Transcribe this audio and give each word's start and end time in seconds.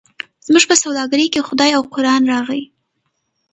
زموږ 0.45 0.63
په 0.69 0.75
سوداګرۍ 0.83 1.27
کې 1.33 1.45
خدای 1.47 1.71
او 1.77 1.81
قران 1.93 2.23
راغی. 2.31 2.63